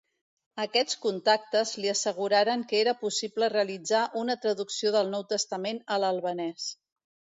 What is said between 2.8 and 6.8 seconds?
era possible realitzar una traducció del Nou Testament a l'albanès.